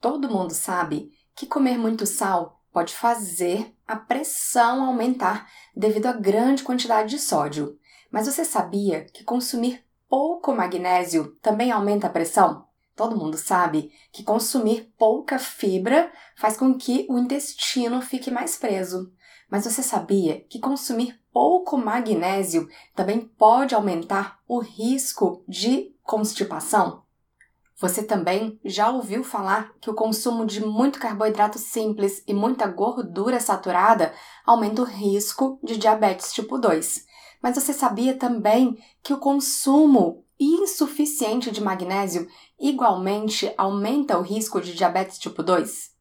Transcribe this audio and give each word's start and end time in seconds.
Todo 0.00 0.30
mundo 0.30 0.54
sabe 0.54 1.12
que 1.34 1.46
comer 1.46 1.76
muito 1.76 2.06
sal 2.06 2.58
pode 2.72 2.94
fazer 2.94 3.76
a 3.86 3.96
pressão 3.96 4.82
aumentar 4.82 5.46
devido 5.76 6.06
à 6.06 6.12
grande 6.12 6.62
quantidade 6.62 7.10
de 7.10 7.18
sódio. 7.18 7.78
Mas 8.10 8.26
você 8.26 8.44
sabia 8.44 9.04
que 9.04 9.22
consumir 9.22 9.84
pouco 10.08 10.54
magnésio 10.54 11.36
também 11.42 11.70
aumenta 11.70 12.06
a 12.06 12.10
pressão? 12.10 12.66
Todo 12.96 13.16
mundo 13.16 13.36
sabe 13.36 13.92
que 14.10 14.22
consumir 14.22 14.92
pouca 14.98 15.38
fibra 15.38 16.10
faz 16.36 16.56
com 16.56 16.76
que 16.76 17.06
o 17.10 17.18
intestino 17.18 18.00
fique 18.00 18.30
mais 18.30 18.56
preso. 18.56 19.12
Mas 19.50 19.64
você 19.64 19.82
sabia 19.82 20.40
que 20.48 20.58
consumir 20.58 21.20
pouco 21.30 21.76
magnésio 21.76 22.68
também 22.94 23.20
pode 23.20 23.74
aumentar 23.74 24.38
o 24.48 24.60
risco 24.60 25.44
de 25.46 25.94
constipação? 26.02 27.02
Você 27.80 28.02
também 28.02 28.60
já 28.62 28.90
ouviu 28.90 29.24
falar 29.24 29.72
que 29.80 29.88
o 29.88 29.94
consumo 29.94 30.44
de 30.44 30.62
muito 30.62 30.98
carboidrato 30.98 31.58
simples 31.58 32.22
e 32.26 32.34
muita 32.34 32.66
gordura 32.66 33.40
saturada 33.40 34.12
aumenta 34.44 34.82
o 34.82 34.84
risco 34.84 35.58
de 35.64 35.78
diabetes 35.78 36.30
tipo 36.30 36.58
2. 36.58 37.06
Mas 37.42 37.54
você 37.54 37.72
sabia 37.72 38.14
também 38.18 38.76
que 39.02 39.14
o 39.14 39.18
consumo 39.18 40.26
insuficiente 40.38 41.50
de 41.50 41.62
magnésio 41.62 42.28
igualmente 42.60 43.50
aumenta 43.56 44.18
o 44.18 44.22
risco 44.22 44.60
de 44.60 44.74
diabetes 44.74 45.18
tipo 45.18 45.42
2? 45.42 45.99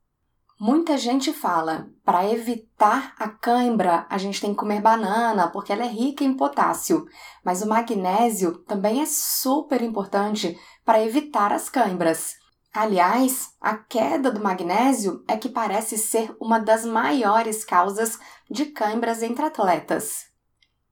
Muita 0.61 0.97
gente 0.97 1.31
fala, 1.31 1.87
para 2.03 2.29
evitar 2.29 3.15
a 3.17 3.29
cãibra, 3.29 4.05
a 4.09 4.17
gente 4.17 4.41
tem 4.41 4.49
que 4.49 4.57
comer 4.57 4.81
banana, 4.81 5.47
porque 5.47 5.71
ela 5.71 5.85
é 5.85 5.87
rica 5.87 6.21
em 6.21 6.35
potássio. 6.35 7.05
Mas 7.45 7.61
o 7.61 7.69
magnésio 7.69 8.57
também 8.65 9.01
é 9.01 9.05
super 9.05 9.81
importante 9.81 10.59
para 10.83 11.01
evitar 11.01 11.53
as 11.53 11.69
cãibras. 11.69 12.35
Aliás, 12.73 13.53
a 13.61 13.77
queda 13.77 14.29
do 14.29 14.43
magnésio 14.43 15.23
é 15.29 15.37
que 15.37 15.47
parece 15.47 15.97
ser 15.97 16.35
uma 16.41 16.59
das 16.59 16.83
maiores 16.83 17.63
causas 17.63 18.19
de 18.51 18.65
cãibras 18.65 19.23
entre 19.23 19.45
atletas. 19.45 20.25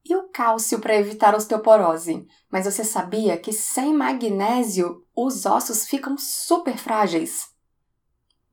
E 0.06 0.16
o 0.16 0.30
cálcio 0.30 0.80
para 0.80 0.96
evitar 0.96 1.36
osteoporose? 1.36 2.26
Mas 2.50 2.64
você 2.64 2.86
sabia 2.86 3.38
que 3.38 3.52
sem 3.52 3.94
magnésio 3.94 5.04
os 5.14 5.46
ossos 5.46 5.86
ficam 5.86 6.18
super 6.18 6.78
frágeis? 6.78 7.57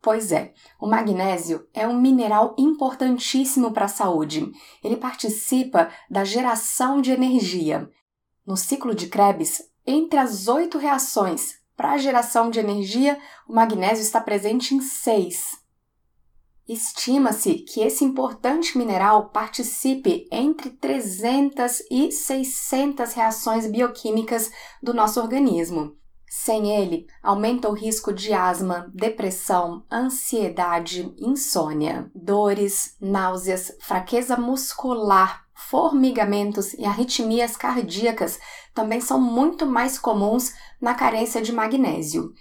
Pois 0.05 0.33
é, 0.33 0.53
o 0.79 0.87
magnésio 0.87 1.67
é 1.73 1.89
um 1.89 1.99
mineral 1.99 2.55
importantíssimo 2.59 3.73
para 3.73 3.87
a 3.87 3.89
saúde. 3.89 4.53
Ele 4.83 4.99
participa 4.99 5.91
da 6.11 6.25
geração 6.25 7.01
de 7.01 7.11
energia. 7.11 7.91
No 8.47 8.55
ciclo 8.55 8.95
de 8.95 9.07
Krebs, 9.07 9.63
entre 9.87 10.19
as 10.19 10.47
oito 10.47 10.77
reações 10.77 11.55
para 11.75 11.93
a 11.93 11.97
geração 11.97 12.51
de 12.51 12.61
energia, 12.61 13.19
o 13.49 13.55
magnésio 13.55 14.03
está 14.03 14.21
presente 14.21 14.75
em 14.75 14.83
seis. 14.83 15.59
Estima-se 16.69 17.55
que 17.55 17.81
esse 17.81 18.05
importante 18.05 18.77
mineral 18.77 19.31
participe 19.31 20.29
entre 20.31 20.69
300 20.69 21.83
e 21.91 22.13
600 22.13 23.15
reações 23.15 23.67
bioquímicas 23.67 24.51
do 24.83 24.93
nosso 24.93 25.19
organismo. 25.19 25.97
Sem 26.29 26.75
ele, 26.75 27.07
aumenta 27.23 27.69
o 27.69 27.75
risco 27.75 28.13
de 28.13 28.33
asma, 28.33 28.91
depressão, 28.93 29.85
ansiedade, 29.91 31.15
insônia, 31.19 32.11
dores, 32.15 32.97
náuseas, 33.01 33.77
fraqueza 33.81 34.37
muscular, 34.37 35.45
formigamentos 35.55 36.75
e 36.75 36.85
arritmias 36.85 37.57
cardíacas 37.57 38.39
também 38.75 39.01
são 39.01 39.21
muito 39.21 39.65
mais 39.65 39.99
comuns 39.99 40.53
na 40.81 40.95
carência 40.95 41.41
de 41.41 41.53
magnésio. 41.53 42.33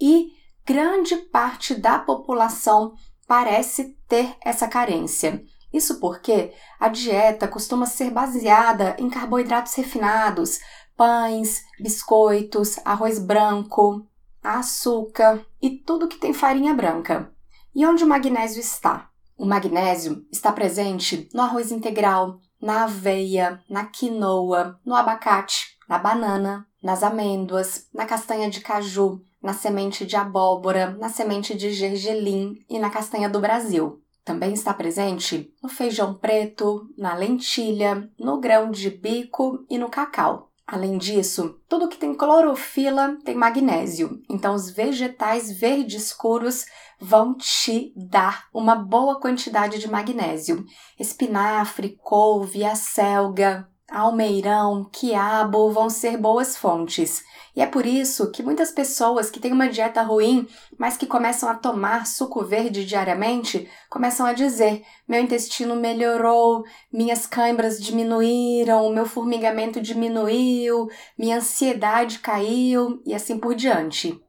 E 0.00 0.28
grande 0.64 1.16
parte 1.16 1.74
da 1.74 1.98
população 1.98 2.94
parece 3.26 3.96
ter 4.06 4.36
essa 4.44 4.68
carência. 4.68 5.42
Isso 5.72 6.00
porque 6.00 6.52
a 6.78 6.88
dieta 6.88 7.46
costuma 7.46 7.86
ser 7.86 8.10
baseada 8.10 8.96
em 8.98 9.10
carboidratos 9.10 9.74
refinados, 9.74 10.58
pães, 10.98 11.64
biscoitos, 11.78 12.76
arroz 12.84 13.20
branco, 13.20 14.04
açúcar 14.42 15.46
e 15.62 15.70
tudo 15.70 16.08
que 16.08 16.18
tem 16.18 16.34
farinha 16.34 16.74
branca. 16.74 17.32
E 17.72 17.86
onde 17.86 18.02
o 18.02 18.08
magnésio 18.08 18.60
está? 18.60 19.08
O 19.36 19.46
magnésio 19.46 20.26
está 20.32 20.50
presente 20.50 21.28
no 21.32 21.40
arroz 21.40 21.70
integral, 21.70 22.40
na 22.60 22.82
aveia, 22.82 23.62
na 23.70 23.86
quinoa, 23.86 24.80
no 24.84 24.96
abacate, 24.96 25.78
na 25.88 26.00
banana, 26.00 26.66
nas 26.82 27.04
amêndoas, 27.04 27.86
na 27.94 28.04
castanha 28.04 28.50
de 28.50 28.60
caju, 28.60 29.22
na 29.40 29.52
semente 29.52 30.04
de 30.04 30.16
abóbora, 30.16 30.96
na 30.98 31.08
semente 31.08 31.54
de 31.54 31.72
gergelim 31.72 32.56
e 32.68 32.76
na 32.76 32.90
castanha 32.90 33.28
do 33.28 33.38
Brasil. 33.38 34.02
Também 34.24 34.52
está 34.52 34.74
presente 34.74 35.54
no 35.62 35.68
feijão 35.68 36.12
preto, 36.12 36.88
na 36.98 37.14
lentilha, 37.14 38.10
no 38.18 38.40
grão 38.40 38.72
de 38.72 38.90
bico 38.90 39.64
e 39.70 39.78
no 39.78 39.88
cacau. 39.88 40.47
Além 40.70 40.98
disso, 40.98 41.58
tudo 41.66 41.88
que 41.88 41.96
tem 41.96 42.12
clorofila 42.12 43.16
tem 43.24 43.34
magnésio, 43.34 44.22
então 44.28 44.54
os 44.54 44.68
vegetais 44.68 45.50
verdes 45.50 46.08
escuros 46.08 46.66
vão 47.00 47.34
te 47.34 47.90
dar 47.96 48.48
uma 48.52 48.74
boa 48.74 49.18
quantidade 49.18 49.78
de 49.78 49.90
magnésio. 49.90 50.66
Espinafre, 51.00 51.96
couve, 52.02 52.66
acelga, 52.66 53.66
almeirão, 53.90 54.88
quiabo 54.92 55.70
vão 55.72 55.88
ser 55.88 56.16
boas 56.16 56.56
fontes. 56.56 57.24
E 57.56 57.60
é 57.60 57.66
por 57.66 57.84
isso 57.86 58.30
que 58.30 58.42
muitas 58.42 58.70
pessoas 58.70 59.30
que 59.30 59.40
têm 59.40 59.52
uma 59.52 59.68
dieta 59.68 60.02
ruim, 60.02 60.46
mas 60.78 60.96
que 60.96 61.06
começam 61.06 61.48
a 61.48 61.54
tomar 61.54 62.06
suco 62.06 62.44
verde 62.44 62.84
diariamente, 62.84 63.68
começam 63.90 64.24
a 64.26 64.32
dizer: 64.32 64.84
meu 65.08 65.20
intestino 65.20 65.74
melhorou, 65.74 66.64
minhas 66.92 67.26
câimbras 67.26 67.80
diminuíram, 67.80 68.92
meu 68.92 69.06
formigamento 69.06 69.80
diminuiu, 69.80 70.88
minha 71.18 71.38
ansiedade 71.38 72.20
caiu 72.20 73.02
e 73.04 73.12
assim 73.14 73.38
por 73.38 73.54
diante. 73.54 74.22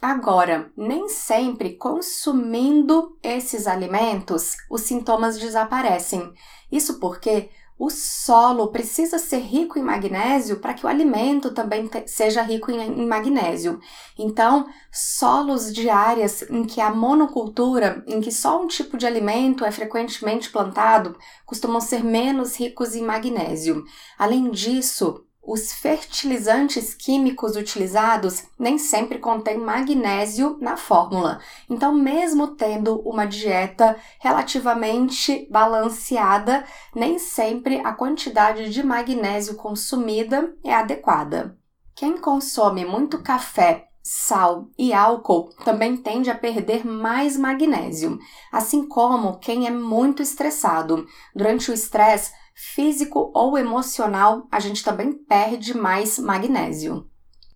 Agora, 0.00 0.72
nem 0.76 1.08
sempre 1.08 1.76
consumindo 1.76 3.16
esses 3.22 3.68
alimentos 3.68 4.56
os 4.68 4.80
sintomas 4.80 5.38
desaparecem. 5.38 6.32
Isso 6.72 6.98
porque 6.98 7.50
o 7.78 7.90
solo 7.90 8.68
precisa 8.68 9.18
ser 9.18 9.38
rico 9.38 9.78
em 9.78 9.82
magnésio 9.82 10.60
para 10.60 10.74
que 10.74 10.86
o 10.86 10.88
alimento 10.88 11.52
também 11.52 11.90
seja 12.06 12.42
rico 12.42 12.70
em, 12.70 12.80
em, 12.80 13.06
magnésio. 13.06 13.80
Então, 14.18 14.66
solos 14.92 15.72
de 15.72 15.88
áreas 15.90 16.42
em 16.42 16.64
que 16.64 16.80
há 16.80 16.90
monocultura, 16.94 18.04
em 18.06 18.20
que 18.20 18.30
só 18.30 18.62
um 18.62 18.66
tipo 18.66 18.96
de 18.96 19.06
alimento 19.06 19.64
é 19.64 19.70
frequentemente 19.70 20.50
plantado, 20.50 21.16
costumam 21.44 21.80
ser 21.80 22.04
menos 22.04 22.56
ricos 22.56 22.94
em 22.94 23.02
magnésio. 23.02 23.84
Além 24.18 24.50
disso, 24.50 25.26
os 25.44 25.72
fertilizantes 25.72 26.94
químicos 26.94 27.56
utilizados 27.56 28.44
nem 28.56 28.78
sempre 28.78 29.18
contêm 29.18 29.58
magnésio 29.58 30.56
na 30.60 30.76
fórmula. 30.76 31.40
Então, 31.68 31.92
mesmo 31.92 32.48
tendo 32.48 33.00
uma 33.00 33.26
dieta 33.26 33.96
relativamente 34.20 35.48
balanceada, 35.50 36.64
nem 36.94 37.18
sempre 37.18 37.80
a 37.84 37.92
quantidade 37.92 38.70
de 38.70 38.82
magnésio 38.84 39.56
consumida 39.56 40.54
é 40.62 40.72
adequada. 40.72 41.58
Quem 41.94 42.16
consome 42.16 42.84
muito 42.84 43.20
café, 43.22 43.88
sal 44.02 44.68
e 44.76 44.92
álcool 44.92 45.50
também 45.64 45.96
tende 45.96 46.30
a 46.30 46.34
perder 46.34 46.84
mais 46.84 47.36
magnésio, 47.36 48.18
assim 48.50 48.86
como 48.86 49.38
quem 49.38 49.66
é 49.66 49.70
muito 49.70 50.22
estressado. 50.22 51.06
Durante 51.34 51.70
o 51.70 51.74
estresse, 51.74 52.32
físico 52.54 53.30
ou 53.34 53.56
emocional, 53.58 54.46
a 54.50 54.60
gente 54.60 54.84
também 54.84 55.12
perde 55.12 55.76
mais 55.76 56.18
magnésio. 56.18 57.08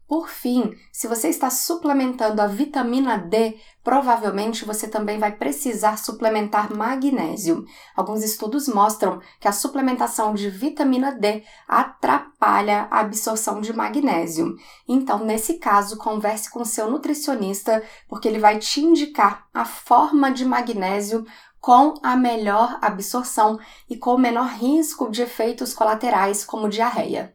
Por 0.09 0.29
fim, 0.29 0.73
se 0.93 1.09
você 1.09 1.29
está 1.29 1.51
suplementando 1.51 2.41
a 2.41 2.47
vitamina 2.47 3.19
D, 3.19 3.59
provavelmente 3.83 4.65
você 4.65 4.87
também 4.87 5.19
vai 5.19 5.33
precisar 5.33 5.99
suplementar 5.99 6.73
magnésio. 6.73 7.65
Alguns 7.97 8.23
estudos 8.23 8.69
mostram 8.69 9.21
que 9.41 9.49
a 9.49 9.53
suplementação 9.53 10.33
de 10.33 10.49
vitamina 10.49 11.11
D 11.11 11.43
atrapalha 11.67 12.87
a 12.89 13.01
absorção 13.01 13.61
de 13.61 13.73
magnésio. 13.73 14.55
Então, 14.89 15.25
nesse 15.25 15.55
caso, 15.55 15.97
converse 15.97 16.49
com 16.51 16.65
seu 16.65 16.89
nutricionista, 16.89 17.83
porque 18.09 18.29
ele 18.29 18.39
vai 18.39 18.61
te 18.61 18.81
indicar 18.81 19.49
a 19.53 19.65
forma 19.65 20.31
de 20.31 20.45
magnésio 20.45 21.27
com 21.67 21.95
a 22.01 22.15
melhor 22.15 22.79
absorção 22.81 23.59
e 23.91 23.97
com 23.97 24.15
o 24.15 24.19
menor 24.19 24.47
risco 24.51 25.11
de 25.11 25.23
efeitos 25.23 25.75
colaterais, 25.75 26.45
como 26.45 26.69
diarreia. 26.69 27.35